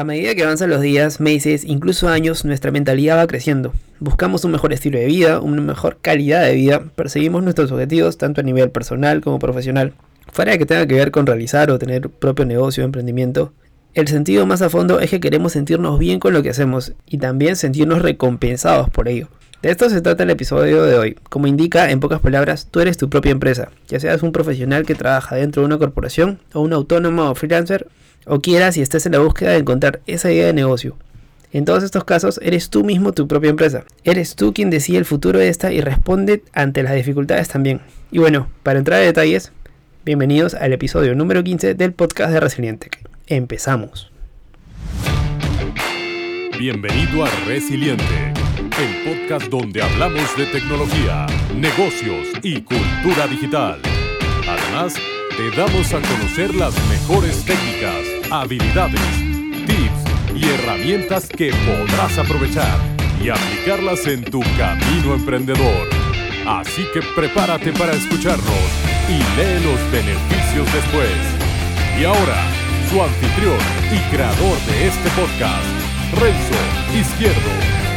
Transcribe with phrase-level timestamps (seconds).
[0.00, 3.74] A medida que avanzan los días, meses, incluso años, nuestra mentalidad va creciendo.
[3.98, 8.40] Buscamos un mejor estilo de vida, una mejor calidad de vida, perseguimos nuestros objetivos tanto
[8.40, 9.92] a nivel personal como profesional.
[10.32, 13.52] Fuera de que tenga que ver con realizar o tener propio negocio o emprendimiento,
[13.92, 17.18] el sentido más a fondo es que queremos sentirnos bien con lo que hacemos y
[17.18, 19.28] también sentirnos recompensados por ello.
[19.60, 21.16] De esto se trata el episodio de hoy.
[21.28, 23.68] Como indica, en pocas palabras, tú eres tu propia empresa.
[23.88, 27.86] Ya seas un profesional que trabaja dentro de una corporación, o un autónomo o freelancer,
[28.26, 30.96] o quieras y estés en la búsqueda de encontrar esa idea de negocio.
[31.52, 33.84] En todos estos casos, eres tú mismo tu propia empresa.
[34.04, 37.80] Eres tú quien decide el futuro de esta y responde ante las dificultades también.
[38.10, 39.52] Y bueno, para entrar a detalles,
[40.04, 42.90] bienvenidos al episodio número 15 del podcast de Resiliente.
[43.26, 44.12] Empezamos.
[46.58, 48.30] Bienvenido a Resiliente
[48.80, 53.78] el podcast donde hablamos de tecnología, negocios y cultura digital.
[54.48, 54.94] Además,
[55.36, 59.00] te damos a conocer las mejores técnicas, habilidades,
[59.66, 62.78] tips y herramientas que podrás aprovechar
[63.22, 65.88] y aplicarlas en tu camino emprendedor.
[66.46, 68.46] Así que prepárate para escucharnos
[69.08, 71.10] y lee los beneficios después.
[72.00, 72.42] Y ahora,
[72.88, 73.58] su anfitrión
[73.92, 75.66] y creador de este podcast,
[76.18, 77.89] Renzo Izquierdo.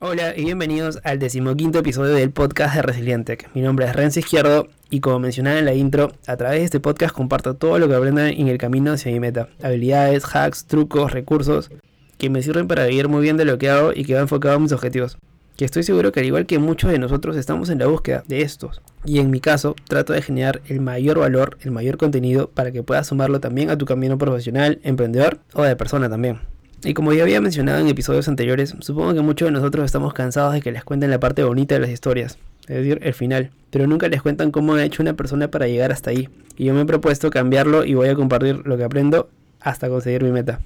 [0.00, 3.36] Hola y bienvenidos al decimoquinto episodio del podcast de Resiliente.
[3.52, 6.78] Mi nombre es Renzo Izquierdo y como mencionaba en la intro, a través de este
[6.78, 9.48] podcast comparto todo lo que aprendan en el camino hacia mi meta.
[9.60, 11.72] Habilidades, hacks, trucos, recursos
[12.16, 14.54] que me sirven para vivir muy bien de lo que hago y que va enfocado
[14.54, 15.18] a mis objetivos.
[15.56, 18.42] Que estoy seguro que al igual que muchos de nosotros estamos en la búsqueda de
[18.42, 18.80] estos.
[19.04, 22.84] Y en mi caso, trato de generar el mayor valor, el mayor contenido para que
[22.84, 26.38] puedas sumarlo también a tu camino profesional, emprendedor o de persona también.
[26.84, 30.52] Y como ya había mencionado en episodios anteriores, supongo que muchos de nosotros estamos cansados
[30.52, 33.86] de que les cuenten la parte bonita de las historias, es decir, el final, pero
[33.86, 36.28] nunca les cuentan cómo ha hecho una persona para llegar hasta ahí.
[36.56, 39.28] Y yo me he propuesto cambiarlo y voy a compartir lo que aprendo
[39.60, 40.60] hasta conseguir mi meta.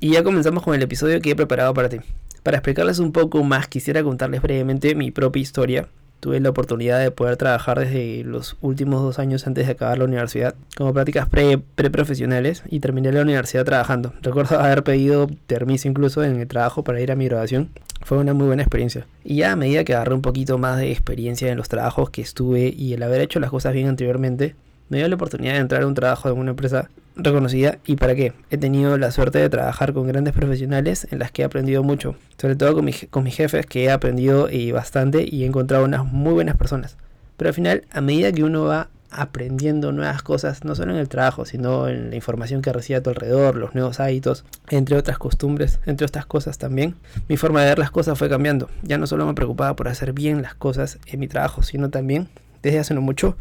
[0.00, 1.98] Y ya comenzamos con el episodio que he preparado para ti.
[2.42, 5.88] Para explicarles un poco más, quisiera contarles brevemente mi propia historia
[6.20, 10.04] tuve la oportunidad de poder trabajar desde los últimos dos años antes de acabar la
[10.04, 14.12] universidad como prácticas pre, profesionales y terminé la universidad trabajando.
[14.22, 17.70] Recuerdo haber pedido permiso incluso en el trabajo para ir a mi graduación.
[18.02, 19.06] Fue una muy buena experiencia.
[19.24, 22.22] Y ya a medida que agarré un poquito más de experiencia en los trabajos que
[22.22, 24.54] estuve y el haber hecho las cosas bien anteriormente,
[24.88, 28.14] me dio la oportunidad de entrar a un trabajo en una empresa reconocida y para
[28.14, 28.32] qué.
[28.50, 32.16] He tenido la suerte de trabajar con grandes profesionales en las que he aprendido mucho,
[32.38, 36.04] sobre todo con, con mis jefes que he aprendido eh, bastante y he encontrado unas
[36.04, 36.96] muy buenas personas.
[37.36, 41.08] Pero al final, a medida que uno va aprendiendo nuevas cosas, no solo en el
[41.08, 45.18] trabajo, sino en la información que recibe a tu alrededor, los nuevos hábitos, entre otras
[45.18, 46.94] costumbres, entre otras cosas también,
[47.28, 48.68] mi forma de ver las cosas fue cambiando.
[48.82, 52.28] Ya no solo me preocupaba por hacer bien las cosas en mi trabajo, sino también,
[52.62, 53.36] desde hace no mucho,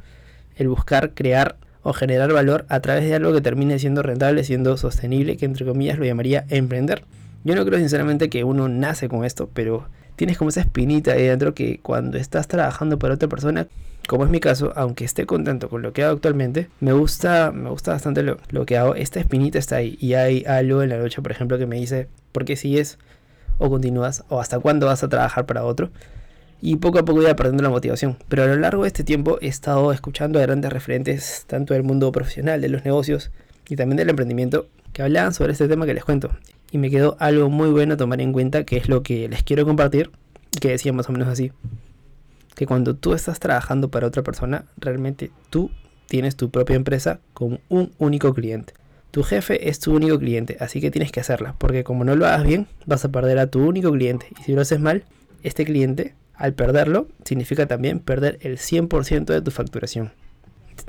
[0.56, 4.76] el buscar crear o generar valor a través de algo que termine siendo rentable, siendo
[4.76, 7.06] sostenible, que entre comillas lo llamaría emprender.
[7.46, 9.88] Yo no creo sinceramente que uno nace con esto, pero
[10.18, 13.68] tienes como esa espinita ahí dentro que cuando estás trabajando para otra persona,
[14.06, 17.70] como es mi caso, aunque esté contento con lo que hago actualmente, me gusta, me
[17.70, 18.94] gusta bastante lo, lo que hago.
[18.96, 22.10] Esta espinita está ahí y hay algo en la noche, por ejemplo, que me dice,
[22.34, 22.98] ¿por qué sigues
[23.60, 25.90] o continúas o hasta cuándo vas a trabajar para otro?
[26.62, 28.18] Y poco a poco iba perdiendo la motivación.
[28.28, 31.84] Pero a lo largo de este tiempo he estado escuchando a grandes referentes tanto del
[31.84, 33.32] mundo profesional, de los negocios
[33.68, 36.32] y también del emprendimiento que hablaban sobre este tema que les cuento.
[36.72, 39.44] Y me quedó algo muy bueno a tomar en cuenta que es lo que les
[39.44, 40.12] quiero compartir,
[40.60, 41.52] que decía más o menos así.
[42.56, 45.70] Que cuando tú estás trabajando para otra persona, realmente tú
[46.08, 48.74] tienes tu propia empresa con un único cliente.
[49.12, 52.26] Tu jefe es tu único cliente, así que tienes que hacerla, porque como no lo
[52.26, 54.28] hagas bien, vas a perder a tu único cliente.
[54.40, 55.04] Y si lo haces mal,
[55.44, 60.12] este cliente al perderlo, significa también perder el 100% de tu facturación.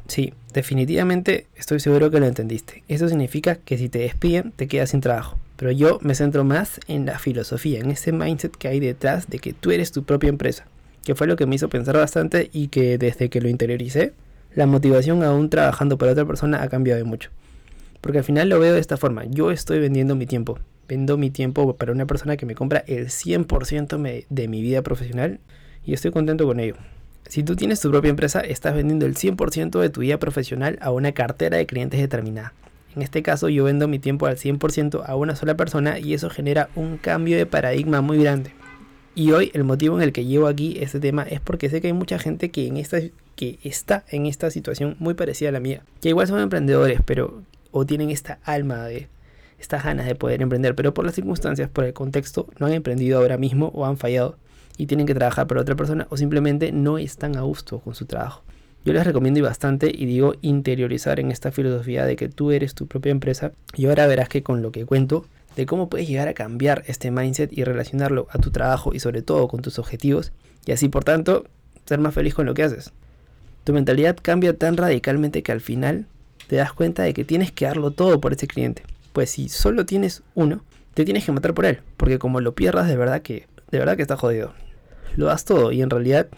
[0.07, 2.83] Sí, definitivamente estoy seguro que lo entendiste.
[2.89, 5.39] Eso significa que si te despiden, te quedas sin trabajo.
[5.57, 9.39] Pero yo me centro más en la filosofía, en ese mindset que hay detrás de
[9.39, 10.67] que tú eres tu propia empresa.
[11.05, 14.13] Que fue lo que me hizo pensar bastante y que desde que lo interioricé,
[14.55, 17.31] la motivación aún trabajando para otra persona ha cambiado mucho.
[18.01, 19.25] Porque al final lo veo de esta forma.
[19.25, 20.59] Yo estoy vendiendo mi tiempo
[20.89, 25.39] vendo mi tiempo para una persona que me compra el 100% de mi vida profesional
[25.85, 26.77] y estoy contento con ello.
[27.29, 30.91] Si tú tienes tu propia empresa, estás vendiendo el 100% de tu vida profesional a
[30.91, 32.55] una cartera de clientes determinada.
[32.97, 36.31] En este caso yo vendo mi tiempo al 100% a una sola persona y eso
[36.31, 38.53] genera un cambio de paradigma muy grande.
[39.15, 41.89] Y hoy el motivo en el que llevo aquí este tema es porque sé que
[41.89, 42.99] hay mucha gente que, en esta,
[43.37, 45.83] que está en esta situación muy parecida a la mía.
[46.01, 47.43] Que igual son emprendedores, pero
[47.73, 49.09] o tienen esta alma de
[49.59, 53.19] estas ganas de poder emprender, pero por las circunstancias, por el contexto, no han emprendido
[53.19, 54.37] ahora mismo o han fallado
[54.77, 58.07] y tienen que trabajar para otra persona o simplemente no están a gusto con su
[58.07, 58.43] trabajo.
[58.85, 62.75] Yo les recomiendo y bastante y digo interiorizar en esta filosofía de que tú eres
[62.75, 65.27] tu propia empresa y ahora verás que con lo que cuento
[65.57, 69.23] de cómo puedes llegar a cambiar este mindset y relacionarlo a tu trabajo y sobre
[69.23, 70.33] todo con tus objetivos
[70.65, 71.45] y así por tanto
[71.85, 72.93] ser más feliz con lo que haces.
[73.65, 76.07] Tu mentalidad cambia tan radicalmente que al final
[76.47, 78.83] te das cuenta de que tienes que darlo todo por ese cliente.
[79.19, 80.63] Pues si solo tienes uno,
[80.95, 83.97] te tienes que matar por él, porque como lo pierdas de verdad que de verdad
[83.97, 84.55] que está jodido.
[85.17, 86.29] Lo das todo y en realidad,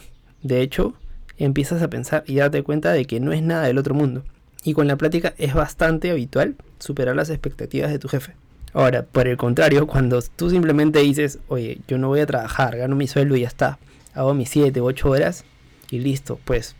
[0.43, 0.94] de hecho,
[1.37, 4.25] empiezas a pensar y darte cuenta de que no es nada del otro mundo.
[4.65, 8.32] Y con la plática es bastante habitual superar las expectativas de tu jefe.
[8.73, 12.97] Ahora, por el contrario, cuando tú simplemente dices, oye, yo no voy a trabajar, gano
[12.97, 13.79] mi sueldo y ya está,
[14.15, 15.44] hago mis 7 u 8 horas
[15.91, 16.77] y listo, pues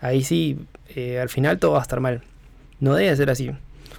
[0.00, 0.56] ahí sí,
[0.96, 2.22] eh, al final todo va a estar mal.
[2.80, 3.50] No debe ser así.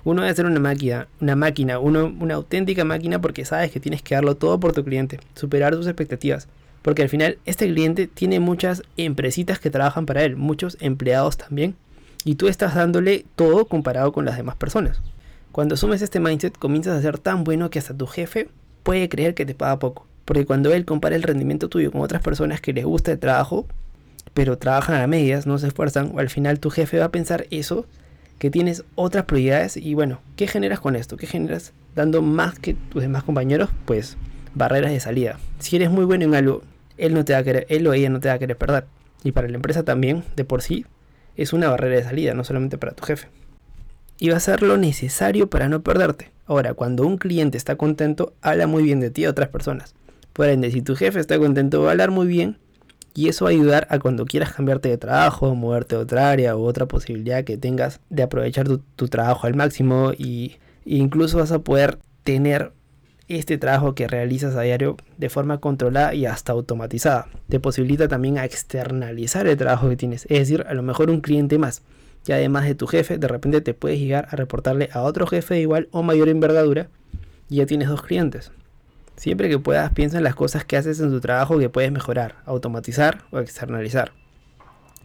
[0.03, 4.01] Uno debe ser una máquina, una máquina, uno, una auténtica máquina porque sabes que tienes
[4.01, 6.47] que darlo todo por tu cliente, superar tus expectativas.
[6.81, 11.75] Porque al final este cliente tiene muchas empresitas que trabajan para él, muchos empleados también,
[12.23, 15.01] y tú estás dándole todo comparado con las demás personas.
[15.51, 18.49] Cuando asumes este mindset, comienzas a ser tan bueno que hasta tu jefe
[18.83, 20.05] puede creer que te paga poco.
[20.25, 23.65] Porque cuando él compara el rendimiento tuyo con otras personas que les gusta el trabajo,
[24.33, 27.47] pero trabajan a medias, no se esfuerzan, o al final tu jefe va a pensar
[27.49, 27.85] eso,
[28.39, 31.17] que tienes otras prioridades y bueno, ¿qué generas con esto?
[31.17, 33.69] ¿Qué generas dando más que tus demás compañeros?
[33.85, 34.17] Pues
[34.55, 35.37] barreras de salida.
[35.59, 36.63] Si eres muy bueno en algo,
[36.97, 38.85] él no te va a querer, él o ella no te va a querer perder.
[39.23, 40.85] Y para la empresa también, de por sí,
[41.35, 43.27] es una barrera de salida, no solamente para tu jefe
[44.19, 46.31] y va a ser lo necesario para no perderte.
[46.45, 49.95] Ahora, cuando un cliente está contento, habla muy bien de ti a otras personas.
[50.33, 52.57] Por ende, si tu jefe está contento, va a hablar muy bien
[53.15, 56.55] y eso va a ayudar a cuando quieras cambiarte de trabajo, moverte a otra área
[56.55, 61.59] u otra posibilidad que tengas de aprovechar tu, trabajo al máximo y incluso vas a
[61.59, 62.71] poder tener
[63.29, 67.27] este trabajo que realizas a diario de forma controlada y hasta automatizada.
[67.47, 71.21] Te posibilita también a externalizar el trabajo que tienes, es decir, a lo mejor un
[71.21, 71.83] cliente más
[72.27, 75.55] y además de tu jefe, de repente te puedes llegar a reportarle a otro jefe
[75.55, 76.89] de igual o mayor envergadura
[77.49, 78.51] y ya tienes dos clientes.
[79.19, 82.35] Siempre que puedas, piensa en las cosas que haces en tu trabajo que puedes mejorar,
[82.45, 84.13] automatizar o externalizar.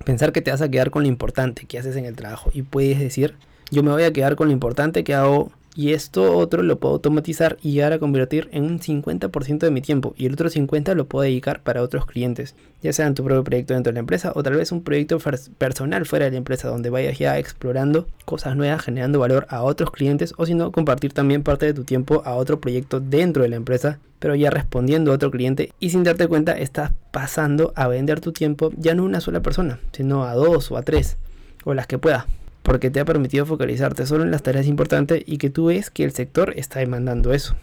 [0.05, 2.63] Pensar que te vas a quedar con lo importante que haces en el trabajo y
[2.63, 3.35] puedes decir,
[3.73, 6.95] yo me voy a quedar con lo importante que hago y esto otro lo puedo
[6.95, 10.95] automatizar y llegar a convertir en un 50% de mi tiempo y el otro 50%
[10.95, 14.01] lo puedo dedicar para otros clientes, ya sea en tu propio proyecto dentro de la
[14.01, 15.19] empresa o tal vez un proyecto
[15.59, 19.91] personal fuera de la empresa donde vayas ya explorando cosas nuevas, generando valor a otros
[19.91, 23.49] clientes o si no, compartir también parte de tu tiempo a otro proyecto dentro de
[23.49, 27.89] la empresa, pero ya respondiendo a otro cliente y sin darte cuenta estás pasando a
[27.89, 31.17] vender tu tiempo ya no a una sola persona, sino a dos o a tres
[31.65, 32.27] o las que pueda
[32.65, 36.03] porque te ha permitido focalizarte solo en las tareas importantes y que tú ves que
[36.03, 37.55] el sector está demandando eso.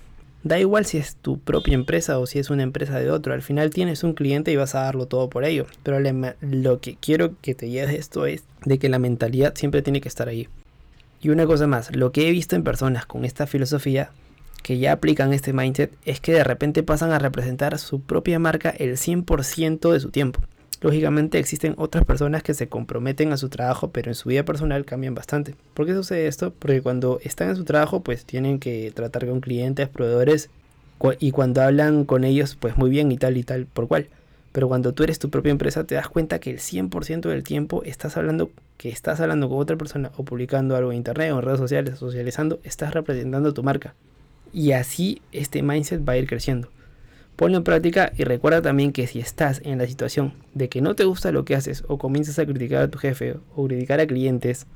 [0.44, 3.42] Da igual si es tu propia empresa o si es una empresa de otro, al
[3.42, 5.66] final tienes un cliente y vas a darlo todo por ello.
[5.82, 6.00] Pero
[6.40, 10.08] lo que quiero que te lleves esto es de que la mentalidad siempre tiene que
[10.08, 10.48] estar ahí.
[11.20, 14.12] Y una cosa más, lo que he visto en personas con esta filosofía
[14.62, 18.70] que ya aplican este mindset es que de repente pasan a representar su propia marca
[18.70, 20.42] el 100% de su tiempo.
[20.82, 24.84] Lógicamente existen otras personas que se comprometen a su trabajo, pero en su vida personal
[24.84, 25.54] cambian bastante.
[25.76, 26.52] ¿Por qué sucede esto?
[26.58, 30.50] Porque cuando están en su trabajo, pues tienen que tratar con clientes, proveedores,
[31.20, 34.08] y cuando hablan con ellos, pues muy bien y tal y tal por cual.
[34.52, 37.84] Pero cuando tú eres tu propia empresa, te das cuenta que el 100% del tiempo
[37.84, 41.46] estás hablando, que estás hablando con otra persona o publicando algo en internet o en
[41.46, 43.94] redes sociales, socializando, estás representando tu marca.
[44.52, 46.70] Y así este mindset va a ir creciendo.
[47.36, 50.96] Ponlo en práctica y recuerda también que si estás en la situación de que no
[50.96, 54.08] te gusta lo que haces o comienzas a criticar a tu jefe o criticar a
[54.08, 54.68] clientes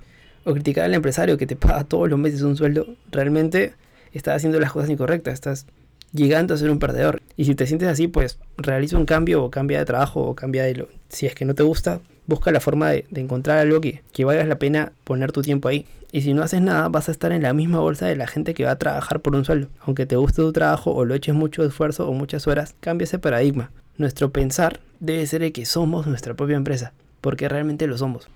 [0.45, 3.73] o criticar al empresario que te paga todos los meses un sueldo, realmente
[4.13, 5.65] estás haciendo las cosas incorrectas, estás
[6.13, 7.21] llegando a ser un perdedor.
[7.35, 10.63] Y si te sientes así, pues realiza un cambio o cambia de trabajo o cambia
[10.63, 10.87] de lo...
[11.09, 14.45] Si es que no te gusta, busca la forma de, encontrar algo que, que valga
[14.45, 15.85] la pena poner tu tiempo ahí.
[16.15, 18.53] Y si no haces nada, vas a estar en la misma bolsa de la gente
[18.53, 19.67] que va a trabajar por un sueldo.
[19.81, 23.19] Aunque te guste tu trabajo o lo eches mucho esfuerzo o muchas horas, cambia ese
[23.19, 23.69] paradigma.
[23.97, 28.29] Nuestro pensar debe ser el que somos nuestra propia empresa, porque realmente lo somos.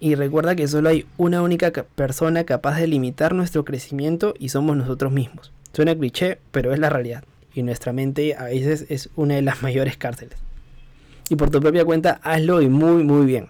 [0.00, 4.76] Y recuerda que solo hay una única persona capaz de limitar nuestro crecimiento y somos
[4.76, 5.52] nosotros mismos.
[5.72, 7.22] Suena cliché, pero es la realidad.
[7.54, 10.38] Y nuestra mente a veces es una de las mayores cárceles
[11.32, 13.48] y por tu propia cuenta hazlo y muy muy bien.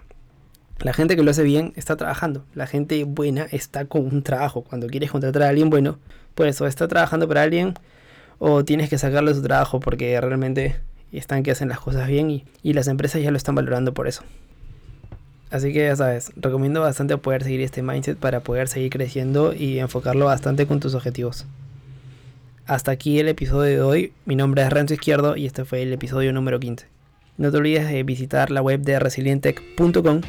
[0.82, 2.44] La gente que lo hace bien está trabajando.
[2.54, 4.62] La gente buena está con un trabajo.
[4.62, 5.98] Cuando quieres contratar a alguien bueno,
[6.34, 7.74] pues o está trabajando para alguien
[8.40, 10.80] o tienes que sacarle su trabajo porque realmente
[11.12, 14.08] están que hacen las cosas bien y, y las empresas ya lo están valorando por
[14.08, 14.24] eso.
[15.50, 19.78] Así que ya sabes, recomiendo bastante poder seguir este mindset para poder seguir creciendo y
[19.78, 21.46] enfocarlo bastante con tus objetivos.
[22.66, 24.12] Hasta aquí el episodio de hoy.
[24.24, 26.86] Mi nombre es Renzo Izquierdo y este fue el episodio número 15.
[27.36, 30.22] No te olvides de visitar la web de resilientech.com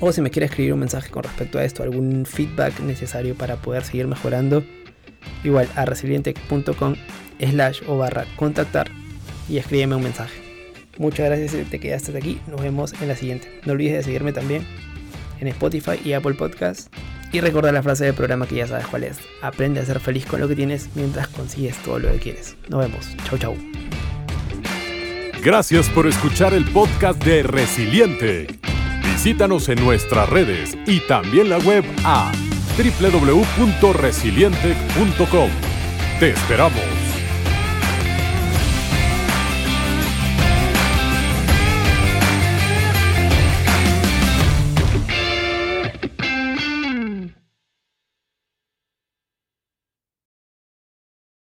[0.00, 3.56] O si me quieres escribir un mensaje con respecto a esto, algún feedback necesario para
[3.56, 4.64] poder seguir mejorando,
[5.44, 6.94] igual a resiliente.com
[7.38, 8.90] slash o barra contactar
[9.48, 10.40] y escríbeme un mensaje.
[10.98, 12.40] Muchas gracias si te quedaste aquí.
[12.46, 13.60] Nos vemos en la siguiente.
[13.64, 14.66] No olvides de seguirme también
[15.40, 16.90] en Spotify y Apple Podcasts.
[17.32, 19.18] Y recuerda la frase del programa que ya sabes cuál es.
[19.40, 22.56] Aprende a ser feliz con lo que tienes mientras consigues todo lo que quieres.
[22.68, 23.16] Nos vemos.
[23.24, 23.56] Chau, chau.
[25.42, 28.59] Gracias por escuchar el podcast de Resiliente.
[29.02, 32.32] Visítanos en nuestras redes y también la web a
[32.76, 35.50] www.resiliente.com.
[36.18, 36.99] Te esperamos.